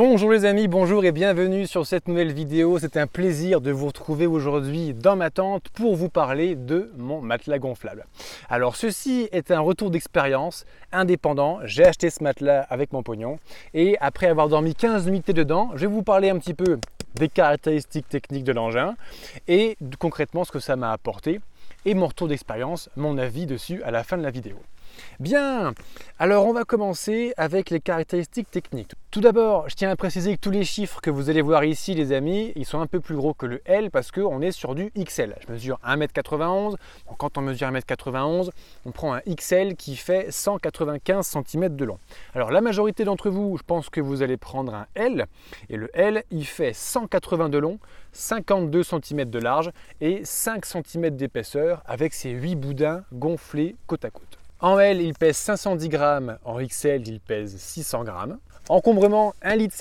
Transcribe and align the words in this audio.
Bonjour 0.00 0.30
les 0.30 0.44
amis, 0.44 0.68
bonjour 0.68 1.04
et 1.04 1.10
bienvenue 1.10 1.66
sur 1.66 1.84
cette 1.84 2.06
nouvelle 2.06 2.32
vidéo. 2.32 2.78
C'est 2.78 2.96
un 2.96 3.08
plaisir 3.08 3.60
de 3.60 3.72
vous 3.72 3.88
retrouver 3.88 4.28
aujourd'hui 4.28 4.94
dans 4.94 5.16
ma 5.16 5.30
tente 5.30 5.70
pour 5.70 5.96
vous 5.96 6.08
parler 6.08 6.54
de 6.54 6.92
mon 6.96 7.20
matelas 7.20 7.58
gonflable. 7.58 8.06
Alors 8.48 8.76
ceci 8.76 9.28
est 9.32 9.50
un 9.50 9.58
retour 9.58 9.90
d'expérience 9.90 10.66
indépendant. 10.92 11.58
J'ai 11.64 11.84
acheté 11.84 12.10
ce 12.10 12.22
matelas 12.22 12.60
avec 12.70 12.92
mon 12.92 13.02
pognon 13.02 13.40
et 13.74 13.96
après 14.00 14.28
avoir 14.28 14.48
dormi 14.48 14.76
15 14.76 15.06
minutes 15.06 15.32
dedans, 15.32 15.72
je 15.74 15.80
vais 15.80 15.92
vous 15.92 16.04
parler 16.04 16.30
un 16.30 16.38
petit 16.38 16.54
peu 16.54 16.78
des 17.16 17.28
caractéristiques 17.28 18.08
techniques 18.08 18.44
de 18.44 18.52
l'engin 18.52 18.94
et 19.48 19.76
concrètement 19.98 20.44
ce 20.44 20.52
que 20.52 20.60
ça 20.60 20.76
m'a 20.76 20.92
apporté 20.92 21.40
et 21.84 21.94
mon 21.94 22.06
retour 22.06 22.28
d'expérience, 22.28 22.88
mon 22.94 23.18
avis 23.18 23.46
dessus 23.46 23.82
à 23.82 23.90
la 23.90 24.04
fin 24.04 24.16
de 24.16 24.22
la 24.22 24.30
vidéo. 24.30 24.58
Bien, 25.20 25.74
alors 26.18 26.46
on 26.46 26.52
va 26.52 26.64
commencer 26.64 27.32
avec 27.36 27.70
les 27.70 27.80
caractéristiques 27.80 28.50
techniques. 28.50 28.92
Tout 29.10 29.20
d'abord, 29.20 29.68
je 29.68 29.74
tiens 29.74 29.90
à 29.90 29.96
préciser 29.96 30.36
que 30.36 30.40
tous 30.40 30.50
les 30.50 30.64
chiffres 30.64 31.00
que 31.00 31.10
vous 31.10 31.30
allez 31.30 31.42
voir 31.42 31.64
ici, 31.64 31.94
les 31.94 32.12
amis, 32.12 32.52
ils 32.56 32.66
sont 32.66 32.80
un 32.80 32.86
peu 32.86 33.00
plus 33.00 33.16
gros 33.16 33.34
que 33.34 33.46
le 33.46 33.60
L 33.64 33.90
parce 33.90 34.12
qu'on 34.12 34.40
est 34.42 34.52
sur 34.52 34.74
du 34.74 34.92
XL. 34.96 35.34
Je 35.46 35.52
mesure 35.52 35.80
1m91, 35.84 36.72
donc 36.72 37.16
quand 37.16 37.38
on 37.38 37.40
mesure 37.40 37.68
1m91, 37.68 38.50
on 38.84 38.92
prend 38.92 39.14
un 39.14 39.20
XL 39.20 39.76
qui 39.76 39.96
fait 39.96 40.30
195 40.30 41.26
cm 41.26 41.74
de 41.74 41.84
long. 41.84 41.98
Alors 42.34 42.50
la 42.50 42.60
majorité 42.60 43.04
d'entre 43.04 43.30
vous, 43.30 43.56
je 43.56 43.62
pense 43.62 43.88
que 43.88 44.00
vous 44.00 44.22
allez 44.22 44.36
prendre 44.36 44.74
un 44.74 44.86
L, 44.94 45.26
et 45.68 45.76
le 45.76 45.90
L, 45.94 46.22
il 46.30 46.46
fait 46.46 46.72
180 46.72 47.48
de 47.48 47.58
long, 47.58 47.78
52 48.12 48.82
cm 48.82 49.24
de 49.24 49.38
large 49.38 49.70
et 50.00 50.24
5 50.24 50.64
cm 50.64 51.16
d'épaisseur 51.16 51.82
avec 51.86 52.14
ses 52.14 52.30
8 52.30 52.56
boudins 52.56 53.04
gonflés 53.12 53.76
côte 53.86 54.04
à 54.04 54.10
côte. 54.10 54.38
En 54.60 54.80
L, 54.80 55.00
il 55.00 55.14
pèse 55.14 55.36
510 55.36 55.88
grammes, 55.88 56.38
en 56.44 56.58
XL, 56.58 57.06
il 57.06 57.20
pèse 57.20 57.56
600 57.56 58.02
grammes. 58.02 58.38
Encombrement 58.68 59.32
1,7 59.44 59.56
litre 59.56 59.76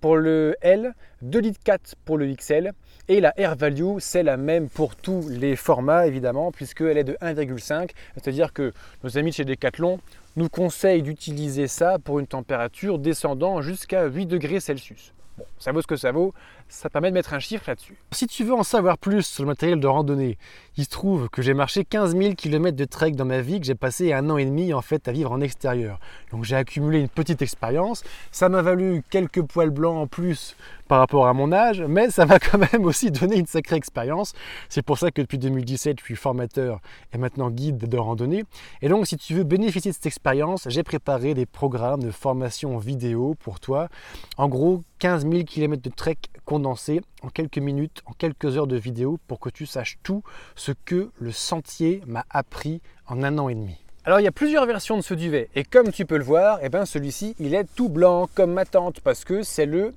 pour 0.00 0.16
le 0.16 0.54
L, 0.60 0.94
2 1.22 1.40
litres 1.40 1.58
4 1.64 1.96
pour 2.04 2.16
le 2.16 2.32
XL. 2.32 2.70
Et 3.08 3.20
la 3.20 3.34
Air 3.40 3.56
Value, 3.56 3.98
c'est 3.98 4.22
la 4.22 4.36
même 4.36 4.68
pour 4.68 4.94
tous 4.94 5.28
les 5.28 5.56
formats, 5.56 6.06
évidemment, 6.06 6.52
puisqu'elle 6.52 6.96
est 6.96 7.02
de 7.02 7.14
1,5. 7.14 7.90
C'est-à-dire 8.14 8.52
que 8.52 8.72
nos 9.02 9.18
amis 9.18 9.30
de 9.30 9.34
chez 9.34 9.44
Decathlon 9.44 9.98
nous 10.36 10.48
conseillent 10.48 11.02
d'utiliser 11.02 11.66
ça 11.66 11.98
pour 11.98 12.20
une 12.20 12.28
température 12.28 13.00
descendant 13.00 13.62
jusqu'à 13.62 14.04
8 14.04 14.26
degrés 14.26 14.60
Celsius. 14.60 15.12
Bon, 15.38 15.44
ça 15.58 15.72
vaut 15.72 15.82
ce 15.82 15.88
que 15.88 15.96
ça 15.96 16.12
vaut, 16.12 16.34
ça 16.70 16.88
permet 16.88 17.10
de 17.10 17.14
mettre 17.14 17.34
un 17.34 17.40
chiffre 17.40 17.64
là-dessus. 17.66 17.96
Si 18.12 18.26
tu 18.26 18.44
veux 18.44 18.54
en 18.54 18.62
savoir 18.62 18.96
plus 18.96 19.22
sur 19.22 19.42
le 19.42 19.48
matériel 19.48 19.80
de 19.80 19.86
randonnée, 19.86 20.38
il 20.76 20.84
se 20.84 20.90
trouve 20.90 21.28
que 21.28 21.42
j'ai 21.42 21.52
marché 21.52 21.84
15 21.84 22.16
000 22.16 22.34
km 22.34 22.76
de 22.76 22.84
trek 22.84 23.10
dans 23.12 23.24
ma 23.24 23.40
vie, 23.40 23.60
que 23.60 23.66
j'ai 23.66 23.74
passé 23.74 24.12
un 24.12 24.30
an 24.30 24.38
et 24.38 24.44
demi 24.44 24.72
en 24.72 24.80
fait 24.80 25.08
à 25.08 25.12
vivre 25.12 25.32
en 25.32 25.40
extérieur. 25.40 25.98
Donc 26.30 26.44
j'ai 26.44 26.56
accumulé 26.56 27.00
une 27.00 27.08
petite 27.08 27.42
expérience, 27.42 28.04
ça 28.30 28.48
m'a 28.48 28.62
valu 28.62 29.02
quelques 29.10 29.42
poils 29.42 29.70
blancs 29.70 29.96
en 29.96 30.06
plus 30.06 30.56
par 30.86 30.98
rapport 30.98 31.26
à 31.26 31.34
mon 31.34 31.52
âge, 31.52 31.82
mais 31.82 32.10
ça 32.10 32.24
m'a 32.24 32.38
quand 32.40 32.58
même 32.58 32.84
aussi 32.84 33.10
donné 33.10 33.36
une 33.36 33.46
sacrée 33.46 33.76
expérience. 33.76 34.32
C'est 34.68 34.82
pour 34.82 34.98
ça 34.98 35.10
que 35.10 35.20
depuis 35.20 35.38
2017, 35.38 35.98
je 36.00 36.04
suis 36.04 36.16
formateur 36.16 36.80
et 37.12 37.18
maintenant 37.18 37.50
guide 37.50 37.88
de 37.88 37.96
randonnée. 37.96 38.44
Et 38.80 38.88
donc 38.88 39.06
si 39.06 39.16
tu 39.16 39.34
veux 39.34 39.44
bénéficier 39.44 39.90
de 39.90 39.94
cette 39.94 40.06
expérience, 40.06 40.66
j'ai 40.68 40.82
préparé 40.82 41.34
des 41.34 41.46
programmes 41.46 42.02
de 42.02 42.10
formation 42.10 42.78
vidéo 42.78 43.36
pour 43.40 43.60
toi. 43.60 43.88
En 44.36 44.48
gros, 44.48 44.82
15 45.00 45.28
000 45.30 45.44
km 45.44 45.82
de 45.82 45.90
trek 45.90 46.18
en 46.66 47.28
quelques 47.28 47.58
minutes, 47.58 48.02
en 48.06 48.12
quelques 48.12 48.56
heures 48.56 48.66
de 48.66 48.76
vidéo 48.76 49.18
pour 49.26 49.40
que 49.40 49.50
tu 49.50 49.66
saches 49.66 49.98
tout 50.02 50.22
ce 50.54 50.72
que 50.72 51.10
le 51.18 51.32
sentier 51.32 52.02
m'a 52.06 52.24
appris 52.30 52.80
en 53.06 53.22
un 53.22 53.38
an 53.38 53.48
et 53.48 53.54
demi. 53.54 53.76
Alors 54.04 54.20
il 54.20 54.24
y 54.24 54.28
a 54.28 54.32
plusieurs 54.32 54.66
versions 54.66 54.96
de 54.96 55.02
ce 55.02 55.14
duvet 55.14 55.48
et 55.54 55.64
comme 55.64 55.92
tu 55.92 56.06
peux 56.06 56.16
le 56.16 56.24
voir, 56.24 56.58
eh 56.62 56.68
ben, 56.68 56.86
celui-ci 56.86 57.34
il 57.38 57.54
est 57.54 57.64
tout 57.74 57.88
blanc 57.88 58.28
comme 58.34 58.52
ma 58.52 58.64
tante 58.64 59.00
parce 59.00 59.24
que 59.24 59.42
c'est 59.42 59.66
le 59.66 59.94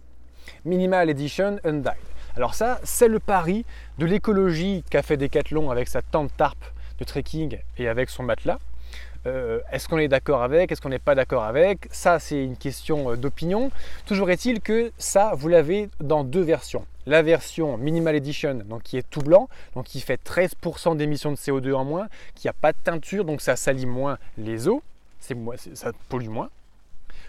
Minimal 0.66 1.10
Edition 1.10 1.58
Undyed. 1.64 1.94
Alors 2.36 2.56
ça, 2.56 2.80
c'est 2.84 3.08
le 3.08 3.20
pari 3.20 3.66
de 4.00 4.06
l'écologie 4.06 4.84
qu'a 4.90 5.04
fait 5.04 5.18
Decathlon 5.18 5.70
avec 5.70 5.88
sa 5.88 6.02
tente 6.02 6.36
tarp 6.36 6.58
de 7.00 7.04
trekking 7.04 7.60
et 7.78 7.88
avec 7.88 8.10
son 8.10 8.24
matelas. 8.24 8.60
Euh, 9.26 9.60
est-ce 9.72 9.88
qu'on 9.88 9.98
est, 9.98 10.08
d'accord 10.08 10.44
avec 10.44 10.72
Est-ce 10.72 10.82
qu'on 10.82 10.90
n'est 10.90 11.00
pas 11.00 11.16
d'accord 11.16 11.44
avec? 11.44 11.88
Ça, 11.92 12.20
c'est 12.20 12.44
une 12.44 12.58
question 12.58 13.12
euh, 13.12 13.16
d'opinion. 13.16 13.72
Toujours 14.06 14.30
est-il 14.30 14.60
que 14.62 14.92
ça, 14.98 15.34
vous 15.36 15.48
l'avez 15.48 15.90
dans 16.00 16.24
deux 16.24 16.42
versions. 16.42 16.86
La 17.06 17.22
version 17.22 17.78
Minimal 17.78 18.16
Edition, 18.16 18.56
donc 18.66 18.84
qui 18.84 18.98
est 18.98 19.10
tout 19.10 19.22
blanc, 19.22 19.50
donc 19.76 19.86
qui 19.86 20.00
fait 20.00 20.20
13% 20.24 20.96
d'émissions 20.98 21.32
de 21.32 21.38
CO2 21.38 21.74
en 21.74 21.86
moins, 21.86 22.08
qui 22.36 22.48
n'a 22.48 22.54
pas 22.54 22.72
de 22.72 22.78
teinture, 22.84 23.26
donc 23.26 23.42
ça 23.42 23.56
salit 23.56 23.86
moins 23.86 24.18
les 24.38 24.68
eaux, 24.68 24.82
ça 25.20 25.92
pollue 26.10 26.30
moins 26.30 26.50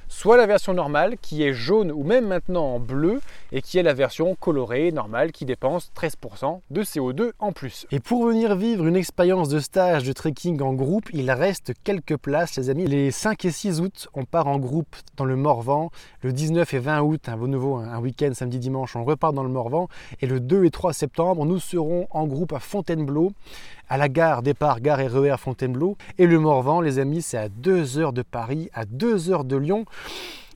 soit 0.08 0.36
la 0.36 0.46
version 0.46 0.74
normale 0.74 1.16
qui 1.20 1.42
est 1.42 1.52
jaune 1.52 1.92
ou 1.92 2.04
même 2.04 2.26
maintenant 2.26 2.74
en 2.74 2.80
bleu 2.80 3.20
et 3.52 3.62
qui 3.62 3.78
est 3.78 3.82
la 3.82 3.94
version 3.94 4.34
colorée 4.34 4.92
normale 4.92 5.32
qui 5.32 5.44
dépense 5.44 5.90
13% 5.96 6.60
de 6.70 6.82
CO2 6.82 7.32
en 7.38 7.52
plus. 7.52 7.86
Et 7.90 8.00
pour 8.00 8.26
venir 8.26 8.56
vivre 8.56 8.86
une 8.86 8.96
expérience 8.96 9.48
de 9.48 9.60
stage 9.60 10.04
de 10.04 10.12
trekking 10.12 10.60
en 10.62 10.72
groupe, 10.72 11.08
il 11.12 11.30
reste 11.30 11.72
quelques 11.84 12.16
places 12.16 12.56
les 12.56 12.70
amis. 12.70 12.86
Les 12.86 13.10
5 13.10 13.44
et 13.44 13.50
6 13.50 13.80
août, 13.80 14.08
on 14.14 14.24
part 14.24 14.46
en 14.46 14.58
groupe 14.58 14.96
dans 15.16 15.24
le 15.24 15.36
Morvan. 15.36 15.90
Le 16.22 16.32
19 16.32 16.74
et 16.74 16.78
20 16.78 17.02
août, 17.02 17.28
un 17.28 17.36
nouveau 17.36 17.76
un 17.76 17.98
week-end 18.00 18.32
samedi 18.34 18.58
dimanche, 18.58 18.96
on 18.96 19.04
repart 19.04 19.34
dans 19.34 19.42
le 19.42 19.48
Morvan. 19.48 19.88
Et 20.20 20.26
le 20.26 20.40
2 20.40 20.64
et 20.64 20.70
3 20.70 20.92
septembre, 20.92 21.44
nous 21.44 21.58
serons 21.58 22.06
en 22.10 22.26
groupe 22.26 22.52
à 22.52 22.58
Fontainebleau 22.58 23.32
à 23.94 23.96
la 23.96 24.08
gare 24.08 24.42
départ 24.42 24.80
gare 24.80 24.98
RER 24.98 25.36
Fontainebleau 25.38 25.96
et 26.18 26.26
le 26.26 26.40
Morvan 26.40 26.80
les 26.80 26.98
amis 26.98 27.22
c'est 27.22 27.38
à 27.38 27.48
2 27.48 27.98
heures 27.98 28.12
de 28.12 28.22
Paris 28.22 28.68
à 28.74 28.86
2 28.86 29.30
heures 29.30 29.44
de 29.44 29.54
Lyon 29.54 29.84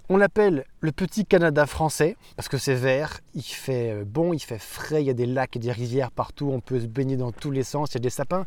on 0.08 0.16
l'appelle 0.16 0.64
le 0.80 0.90
petit 0.90 1.24
Canada 1.24 1.64
français 1.64 2.16
parce 2.34 2.48
que 2.48 2.58
c'est 2.58 2.74
vert, 2.74 3.20
il 3.36 3.42
fait 3.42 3.92
euh, 3.92 4.04
bon, 4.04 4.32
il 4.32 4.40
fait 4.40 4.58
frais, 4.58 5.04
il 5.04 5.06
y 5.06 5.10
a 5.10 5.14
des 5.14 5.26
lacs 5.26 5.54
et 5.54 5.60
des 5.60 5.70
rivières 5.70 6.10
partout, 6.10 6.50
on 6.52 6.58
peut 6.58 6.80
se 6.80 6.86
baigner 6.86 7.16
dans 7.16 7.30
tous 7.30 7.52
les 7.52 7.62
sens, 7.62 7.90
il 7.90 7.94
y 7.94 7.98
a 7.98 8.00
des 8.00 8.10
sapins. 8.10 8.44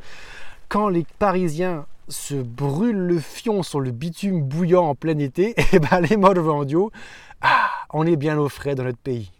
Quand 0.68 0.90
les 0.90 1.06
Parisiens 1.20 1.86
se 2.10 2.34
brûlent 2.34 3.08
le 3.08 3.20
fion 3.20 3.62
sur 3.62 3.80
le 3.80 3.92
bitume 3.92 4.42
bouillant 4.42 4.88
en 4.88 4.96
plein 4.96 5.20
été, 5.20 5.52
et 5.52 5.64
eh 5.74 5.80
ben 5.80 6.02
les 6.02 6.18
Morvandiaux, 6.18 6.92
ah, 7.42 7.70
on 7.92 8.08
est 8.08 8.18
bien 8.18 8.38
au 8.40 8.50
frais 8.50 8.76
dans 8.76 8.84
notre 8.84 8.98
pays. 8.98 9.32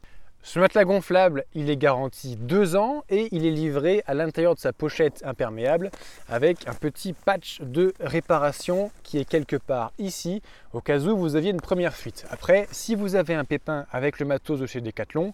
Ce 0.44 0.58
matelas 0.58 0.86
gonflable, 0.86 1.46
il 1.54 1.70
est 1.70 1.78
garanti 1.78 2.36
2 2.36 2.76
ans 2.76 3.04
et 3.10 3.28
il 3.32 3.46
est 3.46 3.52
livré 3.52 4.04
à 4.08 4.16
l'intérieur 4.16 4.56
de 4.56 4.60
sa 4.60 4.74
pochette 4.74 5.22
imperméable 5.24 5.92
avec 6.28 6.68
un 6.68 6.74
petit 6.74 7.14
patch 7.14 7.62
de 7.62 7.94
réparation 8.00 8.90
qui 9.04 9.20
est 9.20 9.26
quelque 9.26 9.56
part 9.56 9.92
ici 10.00 10.42
au 10.74 10.82
cas 10.82 10.98
où 10.98 11.16
vous 11.16 11.36
aviez 11.36 11.52
une 11.52 11.62
première 11.62 11.94
fuite. 11.94 12.26
Après, 12.32 12.68
si 12.72 12.96
vous 12.96 13.16
avez 13.16 13.36
un 13.36 13.46
pépin 13.46 13.86
avec 13.92 14.20
le 14.20 14.26
matos 14.26 14.60
de 14.60 14.66
chez 14.66 14.82
Decathlon, 14.82 15.32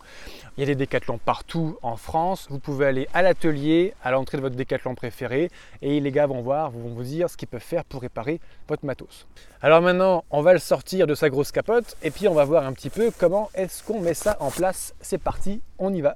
il 0.58 0.62
y 0.62 0.64
a 0.64 0.66
des 0.66 0.76
Decathlon 0.76 1.20
partout 1.20 1.78
en 1.84 1.96
France. 1.96 2.48
Vous 2.50 2.60
pouvez 2.60 2.88
aller 2.88 3.08
à 3.14 3.22
l'atelier, 3.22 3.94
à 4.04 4.12
l'entrée 4.12 4.38
de 4.38 4.42
votre 4.42 4.58
Decathlon 4.58 4.94
préféré 4.94 5.50
et 5.82 6.02
les 6.02 6.12
gars 6.12 6.28
vont 6.28 6.42
voir, 6.42 6.72
vont 6.72 6.90
vous 6.90 7.04
dire 7.04 7.30
ce 7.30 7.38
qu'ils 7.38 7.48
peuvent 7.48 7.62
faire 7.62 7.86
pour 7.86 8.02
réparer 8.02 8.42
votre 8.68 8.86
matos. 8.86 9.26
Alors 9.62 9.82
maintenant, 9.82 10.26
on 10.32 10.42
va 10.42 10.54
le 10.54 10.60
sortir 10.60 11.08
de 11.08 11.16
sa 11.16 11.30
grosse 11.30 11.52
capote 11.52 11.96
et 12.04 12.12
puis 12.12 12.28
on 12.28 12.34
va 12.34 12.44
voir 12.44 12.66
un 12.66 12.74
petit 12.74 12.90
peu 12.90 13.10
comment 13.18 13.50
est-ce 13.56 13.84
qu'on 13.84 14.02
met 14.02 14.14
ça 14.14 14.36
en 14.42 14.52
place 14.52 14.94
c'est 15.02 15.18
parti, 15.18 15.62
on 15.78 15.94
y 15.94 16.02
va. 16.02 16.16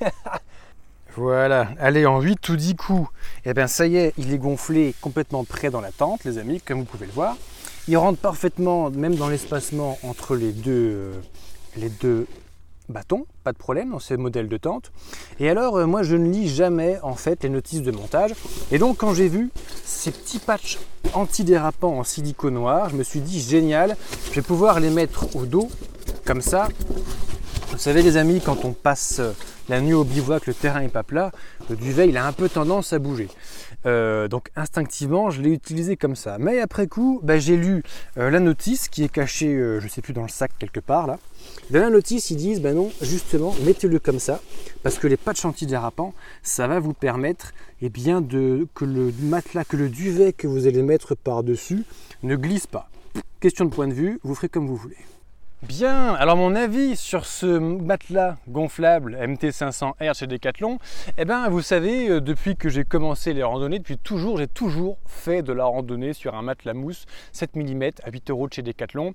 voilà, 1.16 1.68
allez, 1.78 2.06
en 2.06 2.20
8 2.20 2.48
ou 2.48 2.56
10 2.56 2.76
coups, 2.76 3.08
et 3.44 3.50
eh 3.50 3.54
bien 3.54 3.66
ça 3.66 3.86
y 3.86 3.96
est, 3.96 4.12
il 4.18 4.32
est 4.32 4.38
gonflé 4.38 4.94
complètement 5.00 5.44
prêt 5.44 5.70
dans 5.70 5.80
la 5.80 5.92
tente, 5.92 6.24
les 6.24 6.38
amis, 6.38 6.60
comme 6.60 6.80
vous 6.80 6.84
pouvez 6.84 7.06
le 7.06 7.12
voir. 7.12 7.36
Il 7.88 7.96
rentre 7.96 8.18
parfaitement, 8.18 8.90
même 8.90 9.14
dans 9.14 9.28
l'espacement 9.28 9.98
entre 10.02 10.34
les 10.34 10.52
deux, 10.52 10.72
euh, 10.72 11.12
les 11.76 11.88
deux 11.88 12.26
bâtons, 12.88 13.26
pas 13.44 13.52
de 13.52 13.58
problème 13.58 13.90
dans 13.90 13.98
ces 13.98 14.16
modèles 14.16 14.48
de 14.48 14.56
tente. 14.56 14.92
Et 15.40 15.48
alors, 15.48 15.76
euh, 15.76 15.86
moi, 15.86 16.02
je 16.02 16.16
ne 16.16 16.30
lis 16.30 16.48
jamais 16.48 16.98
en 17.02 17.14
fait 17.14 17.42
les 17.42 17.48
notices 17.48 17.82
de 17.82 17.90
montage. 17.90 18.32
Et 18.70 18.78
donc, 18.78 18.98
quand 18.98 19.14
j'ai 19.14 19.28
vu 19.28 19.50
ces 19.84 20.10
petits 20.10 20.38
patchs 20.38 20.78
antidérapants 21.14 21.98
en 21.98 22.04
silicone 22.04 22.54
noir, 22.54 22.90
je 22.90 22.96
me 22.96 23.02
suis 23.02 23.20
dit 23.20 23.40
génial, 23.40 23.96
je 24.30 24.34
vais 24.34 24.42
pouvoir 24.42 24.80
les 24.80 24.90
mettre 24.90 25.34
au 25.36 25.46
dos 25.46 25.68
comme 26.24 26.42
ça 26.42 26.68
vous 27.76 27.82
savez 27.82 28.00
les 28.00 28.16
amis, 28.16 28.40
quand 28.42 28.64
on 28.64 28.72
passe 28.72 29.20
la 29.68 29.82
nuit 29.82 29.92
au 29.92 30.02
bivouac, 30.02 30.46
le 30.46 30.54
terrain 30.54 30.80
n'est 30.80 30.88
pas 30.88 31.02
plat, 31.02 31.30
le 31.68 31.76
duvet 31.76 32.08
il 32.08 32.16
a 32.16 32.26
un 32.26 32.32
peu 32.32 32.48
tendance 32.48 32.94
à 32.94 32.98
bouger. 32.98 33.28
Euh, 33.84 34.28
donc 34.28 34.48
instinctivement, 34.56 35.28
je 35.28 35.42
l'ai 35.42 35.50
utilisé 35.50 35.94
comme 35.98 36.16
ça. 36.16 36.38
Mais 36.38 36.58
après 36.60 36.86
coup, 36.86 37.20
bah, 37.22 37.38
j'ai 37.38 37.54
lu 37.58 37.82
euh, 38.16 38.30
la 38.30 38.40
notice 38.40 38.88
qui 38.88 39.04
est 39.04 39.12
cachée, 39.12 39.54
euh, 39.54 39.78
je 39.78 39.84
ne 39.84 39.90
sais 39.90 40.00
plus, 40.00 40.14
dans 40.14 40.22
le 40.22 40.30
sac 40.30 40.52
quelque 40.58 40.80
part 40.80 41.06
là. 41.06 41.18
Dans 41.68 41.80
la 41.80 41.90
notice, 41.90 42.30
ils 42.30 42.38
disent, 42.38 42.62
ben 42.62 42.74
non, 42.74 42.90
justement, 43.02 43.54
mettez-le 43.66 43.98
comme 43.98 44.20
ça, 44.20 44.40
parce 44.82 44.98
que 44.98 45.06
les 45.06 45.18
patchs 45.18 45.44
antidérapants, 45.44 46.14
ça 46.42 46.66
va 46.66 46.80
vous 46.80 46.94
permettre 46.94 47.52
eh 47.82 47.90
bien, 47.90 48.22
que 48.22 48.86
le 48.86 49.12
matelas, 49.20 49.64
que 49.64 49.76
le 49.76 49.90
duvet 49.90 50.32
que 50.32 50.46
vous 50.46 50.66
allez 50.66 50.82
mettre 50.82 51.14
par-dessus 51.14 51.84
ne 52.22 52.36
glisse 52.36 52.66
pas. 52.66 52.88
Question 53.40 53.66
de 53.66 53.70
point 53.70 53.86
de 53.86 53.92
vue, 53.92 54.18
vous 54.24 54.34
ferez 54.34 54.48
comme 54.48 54.66
vous 54.66 54.76
voulez. 54.76 54.96
Bien, 55.62 56.12
alors 56.12 56.36
mon 56.36 56.54
avis 56.54 56.96
sur 56.96 57.24
ce 57.24 57.46
matelas 57.46 58.36
gonflable 58.46 59.16
MT500R 59.16 60.14
chez 60.14 60.26
Decathlon, 60.26 60.78
eh 61.16 61.24
ben 61.24 61.48
vous 61.48 61.62
savez, 61.62 62.10
euh, 62.10 62.20
depuis 62.20 62.56
que 62.56 62.68
j'ai 62.68 62.84
commencé 62.84 63.32
les 63.32 63.42
randonnées, 63.42 63.78
depuis 63.78 63.96
toujours, 63.96 64.36
j'ai 64.36 64.48
toujours 64.48 64.98
fait 65.06 65.42
de 65.42 65.54
la 65.54 65.64
randonnée 65.64 66.12
sur 66.12 66.34
un 66.34 66.42
matelas 66.42 66.74
mousse 66.74 67.06
7 67.32 67.56
mm 67.56 67.84
à 68.04 68.10
8 68.10 68.30
euros 68.30 68.48
de 68.48 68.52
chez 68.52 68.60
Decathlon. 68.60 69.14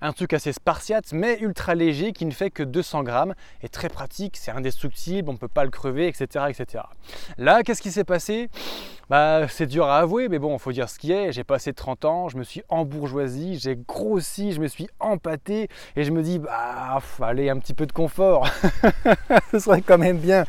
Un 0.00 0.12
truc 0.12 0.32
assez 0.32 0.52
spartiate 0.52 1.12
mais 1.12 1.40
ultra 1.40 1.74
léger 1.74 2.12
qui 2.12 2.24
ne 2.24 2.32
fait 2.32 2.52
que 2.52 2.62
200 2.62 3.02
grammes 3.02 3.34
et 3.62 3.68
très 3.68 3.88
pratique, 3.88 4.36
c'est 4.36 4.52
indestructible, 4.52 5.28
on 5.28 5.32
ne 5.32 5.38
peut 5.38 5.48
pas 5.48 5.64
le 5.64 5.70
crever, 5.70 6.06
etc. 6.06 6.44
etc. 6.48 6.84
Là, 7.36 7.64
qu'est-ce 7.64 7.82
qui 7.82 7.90
s'est 7.90 8.04
passé? 8.04 8.48
Bah, 9.10 9.48
c'est 9.48 9.66
dur 9.66 9.86
à 9.86 9.98
avouer, 9.98 10.28
mais 10.28 10.38
bon, 10.38 10.56
faut 10.58 10.70
dire 10.70 10.88
ce 10.88 10.96
qui 10.96 11.10
est. 11.10 11.32
J'ai 11.32 11.42
passé 11.42 11.72
30 11.72 12.04
ans, 12.04 12.28
je 12.28 12.36
me 12.36 12.44
suis 12.44 12.62
embourgeoisi, 12.68 13.58
j'ai 13.58 13.74
grossi, 13.74 14.52
je 14.52 14.60
me 14.60 14.68
suis 14.68 14.86
empâté, 15.00 15.68
et 15.96 16.04
je 16.04 16.12
me 16.12 16.22
dis, 16.22 16.38
bah, 16.38 17.00
allez, 17.20 17.50
un 17.50 17.58
petit 17.58 17.74
peu 17.74 17.86
de 17.86 17.92
confort. 17.92 18.48
ce 19.50 19.58
serait 19.58 19.82
quand 19.82 19.98
même 19.98 20.18
bien 20.18 20.44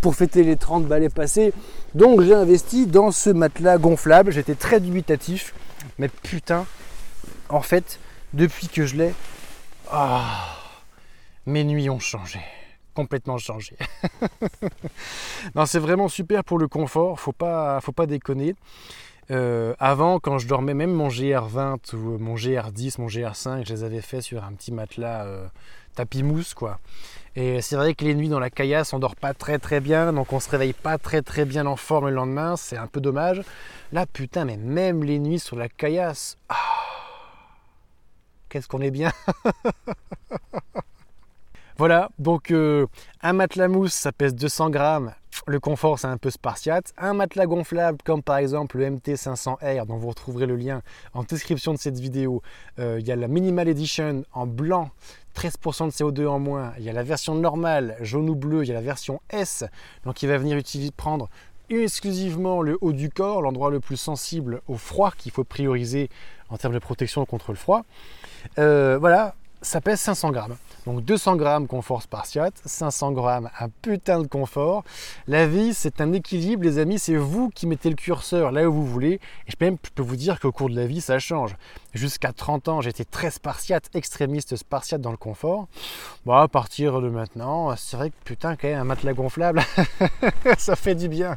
pour 0.00 0.16
fêter 0.16 0.42
les 0.42 0.56
30 0.56 0.86
balais 0.86 1.10
passés. 1.10 1.52
Donc, 1.94 2.22
j'ai 2.22 2.32
investi 2.32 2.86
dans 2.86 3.10
ce 3.10 3.28
matelas 3.28 3.76
gonflable. 3.76 4.32
J'étais 4.32 4.54
très 4.54 4.80
dubitatif, 4.80 5.52
mais 5.98 6.08
putain, 6.08 6.64
en 7.50 7.60
fait, 7.60 8.00
depuis 8.32 8.68
que 8.68 8.86
je 8.86 8.96
l'ai, 8.96 9.12
ah, 9.92 10.56
mes 11.44 11.62
nuits 11.62 11.90
ont 11.90 12.00
changé 12.00 12.40
complètement 12.98 13.38
changé. 13.38 13.76
non, 15.54 15.66
c'est 15.66 15.78
vraiment 15.78 16.08
super 16.08 16.42
pour 16.42 16.58
le 16.58 16.66
confort, 16.66 17.20
faut 17.20 17.30
pas, 17.30 17.80
faut 17.80 17.92
pas 17.92 18.06
déconner. 18.06 18.56
Euh, 19.30 19.72
avant, 19.78 20.18
quand 20.18 20.38
je 20.38 20.48
dormais, 20.48 20.74
même 20.74 20.90
mon 20.90 21.06
GR20 21.06 21.94
ou 21.94 22.18
mon 22.18 22.34
GR10, 22.34 23.00
mon 23.00 23.06
GR5, 23.06 23.64
je 23.64 23.72
les 23.72 23.84
avais 23.84 24.00
fait 24.00 24.20
sur 24.20 24.42
un 24.42 24.52
petit 24.52 24.72
matelas 24.72 25.26
euh, 25.26 25.46
tapis 25.94 26.24
mousse, 26.24 26.54
quoi. 26.54 26.80
Et 27.36 27.62
c'est 27.62 27.76
vrai 27.76 27.94
que 27.94 28.04
les 28.04 28.16
nuits 28.16 28.28
dans 28.28 28.40
la 28.40 28.50
caillasse, 28.50 28.92
on 28.92 28.98
dort 28.98 29.14
pas 29.14 29.32
très 29.32 29.60
très 29.60 29.78
bien, 29.78 30.12
donc 30.12 30.32
on 30.32 30.40
se 30.40 30.50
réveille 30.50 30.72
pas 30.72 30.98
très 30.98 31.22
très 31.22 31.44
bien 31.44 31.66
en 31.66 31.76
forme 31.76 32.08
le 32.08 32.16
lendemain, 32.16 32.56
c'est 32.56 32.78
un 32.78 32.88
peu 32.88 33.00
dommage. 33.00 33.42
Là, 33.92 34.06
putain, 34.06 34.44
mais 34.44 34.56
même 34.56 35.04
les 35.04 35.20
nuits 35.20 35.38
sur 35.38 35.54
la 35.54 35.68
caillasse, 35.68 36.36
ah, 36.48 36.56
qu'est-ce 38.48 38.66
qu'on 38.66 38.80
est 38.80 38.90
bien 38.90 39.12
Voilà, 41.78 42.10
donc 42.18 42.50
euh, 42.50 42.86
un 43.22 43.32
matelas 43.32 43.68
mousse, 43.68 43.92
ça 43.92 44.10
pèse 44.10 44.34
200 44.34 44.70
grammes. 44.70 45.14
Le 45.46 45.60
confort, 45.60 46.00
c'est 46.00 46.08
un 46.08 46.16
peu 46.16 46.28
spartiate. 46.28 46.92
Un 46.98 47.14
matelas 47.14 47.46
gonflable, 47.46 47.98
comme 48.04 48.20
par 48.20 48.38
exemple 48.38 48.78
le 48.78 48.90
MT500R, 48.90 49.86
dont 49.86 49.96
vous 49.96 50.08
retrouverez 50.08 50.46
le 50.46 50.56
lien 50.56 50.82
en 51.14 51.22
description 51.22 51.72
de 51.72 51.78
cette 51.78 52.00
vidéo. 52.00 52.42
Euh, 52.80 52.96
il 52.98 53.06
y 53.06 53.12
a 53.12 53.16
la 53.16 53.28
Minimal 53.28 53.68
Edition 53.68 54.24
en 54.32 54.48
blanc, 54.48 54.90
13% 55.36 55.86
de 55.86 55.90
CO2 55.92 56.26
en 56.26 56.40
moins. 56.40 56.72
Il 56.78 56.84
y 56.84 56.90
a 56.90 56.92
la 56.92 57.04
version 57.04 57.36
normale, 57.36 57.96
jaune 58.00 58.28
ou 58.28 58.34
bleu. 58.34 58.64
Il 58.64 58.68
y 58.68 58.72
a 58.72 58.74
la 58.74 58.80
version 58.80 59.20
S, 59.30 59.64
donc 60.04 60.20
il 60.24 60.28
va 60.28 60.36
venir 60.36 60.60
prendre 60.96 61.28
exclusivement 61.70 62.60
le 62.60 62.76
haut 62.80 62.92
du 62.92 63.08
corps, 63.08 63.40
l'endroit 63.40 63.70
le 63.70 63.78
plus 63.78 63.96
sensible 63.96 64.62
au 64.66 64.74
froid 64.74 65.12
qu'il 65.16 65.30
faut 65.30 65.44
prioriser 65.44 66.10
en 66.48 66.56
termes 66.56 66.74
de 66.74 66.80
protection 66.80 67.24
contre 67.24 67.52
le 67.52 67.56
froid. 67.56 67.84
Euh, 68.58 68.98
voilà, 68.98 69.36
ça 69.62 69.80
pèse 69.80 70.00
500 70.00 70.32
grammes. 70.32 70.56
Donc 70.88 71.04
200 71.04 71.36
grammes 71.36 71.66
confort 71.66 72.00
spartiate, 72.00 72.54
500 72.64 73.12
grammes 73.12 73.50
un 73.60 73.68
putain 73.68 74.22
de 74.22 74.26
confort. 74.26 74.84
La 75.26 75.46
vie, 75.46 75.74
c'est 75.74 76.00
un 76.00 76.14
équilibre, 76.14 76.64
les 76.64 76.78
amis. 76.78 76.98
C'est 76.98 77.14
vous 77.14 77.50
qui 77.50 77.66
mettez 77.66 77.90
le 77.90 77.94
curseur 77.94 78.52
là 78.52 78.66
où 78.66 78.72
vous 78.72 78.86
voulez. 78.86 79.20
Et 79.46 79.50
je 79.50 79.56
peux 79.56 79.66
même 79.66 79.76
je 79.84 79.90
peux 79.90 80.02
vous 80.02 80.16
dire 80.16 80.40
qu'au 80.40 80.50
cours 80.50 80.70
de 80.70 80.76
la 80.76 80.86
vie, 80.86 81.02
ça 81.02 81.18
change. 81.18 81.56
Jusqu'à 81.92 82.32
30 82.32 82.68
ans, 82.68 82.80
j'étais 82.80 83.04
très 83.04 83.30
spartiate, 83.30 83.90
extrémiste 83.92 84.56
spartiate 84.56 85.02
dans 85.02 85.10
le 85.10 85.18
confort. 85.18 85.68
Bon, 86.24 86.32
à 86.32 86.48
partir 86.48 87.02
de 87.02 87.10
maintenant, 87.10 87.76
c'est 87.76 87.98
vrai 87.98 88.08
que 88.08 88.16
putain, 88.24 88.56
quand 88.56 88.68
même, 88.68 88.78
un 88.78 88.84
matelas 88.84 89.12
gonflable, 89.12 89.60
ça 90.56 90.74
fait 90.74 90.94
du 90.94 91.10
bien. 91.10 91.36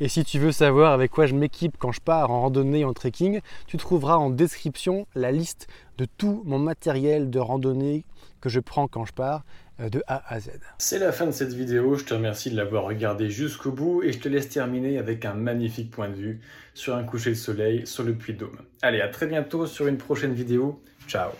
Et 0.00 0.08
si 0.08 0.22
tu 0.22 0.38
veux 0.38 0.52
savoir 0.52 0.92
avec 0.92 1.10
quoi 1.10 1.24
je 1.24 1.34
m'équipe 1.34 1.76
quand 1.78 1.92
je 1.92 2.02
pars 2.02 2.30
en 2.30 2.42
randonnée 2.42 2.84
en 2.84 2.92
trekking, 2.92 3.40
tu 3.66 3.78
trouveras 3.78 4.16
en 4.16 4.28
description 4.28 5.06
la 5.14 5.32
liste 5.32 5.66
de 5.98 6.06
tout 6.18 6.42
mon 6.44 6.58
matériel 6.58 7.30
de 7.30 7.38
randonnée 7.38 8.04
que 8.40 8.48
je 8.48 8.60
prends 8.60 8.88
quand 8.88 9.04
je 9.04 9.12
pars 9.12 9.44
euh, 9.80 9.88
de 9.88 10.02
A 10.06 10.22
à 10.32 10.40
Z. 10.40 10.50
C'est 10.78 10.98
la 10.98 11.12
fin 11.12 11.26
de 11.26 11.30
cette 11.32 11.52
vidéo, 11.52 11.96
je 11.96 12.04
te 12.04 12.14
remercie 12.14 12.50
de 12.50 12.56
l'avoir 12.56 12.84
regardé 12.84 13.30
jusqu'au 13.30 13.72
bout 13.72 14.02
et 14.02 14.12
je 14.12 14.18
te 14.18 14.28
laisse 14.28 14.48
terminer 14.48 14.98
avec 14.98 15.24
un 15.24 15.34
magnifique 15.34 15.90
point 15.90 16.08
de 16.08 16.14
vue 16.14 16.40
sur 16.74 16.94
un 16.94 17.04
coucher 17.04 17.30
de 17.30 17.34
soleil 17.36 17.86
sur 17.86 18.04
le 18.04 18.14
Puy 18.14 18.34
de 18.34 18.40
Dôme. 18.40 18.58
Allez, 18.82 19.00
à 19.00 19.08
très 19.08 19.26
bientôt 19.26 19.66
sur 19.66 19.86
une 19.86 19.98
prochaine 19.98 20.32
vidéo. 20.32 20.80
Ciao 21.08 21.30